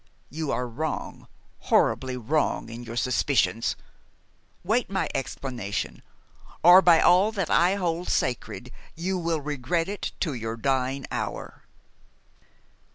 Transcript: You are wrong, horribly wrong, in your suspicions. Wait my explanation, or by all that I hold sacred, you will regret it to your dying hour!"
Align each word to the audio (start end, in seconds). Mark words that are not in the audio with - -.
You 0.31 0.49
are 0.49 0.67
wrong, 0.67 1.27
horribly 1.69 2.17
wrong, 2.17 2.69
in 2.69 2.81
your 2.83 2.95
suspicions. 2.95 3.75
Wait 4.63 4.89
my 4.89 5.07
explanation, 5.13 6.01
or 6.63 6.81
by 6.81 6.99
all 6.99 7.31
that 7.33 7.51
I 7.51 7.75
hold 7.75 8.09
sacred, 8.09 8.71
you 8.95 9.19
will 9.19 9.41
regret 9.41 9.87
it 9.87 10.13
to 10.21 10.33
your 10.33 10.57
dying 10.57 11.05
hour!" 11.11 11.65